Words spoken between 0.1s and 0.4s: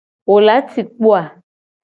Wo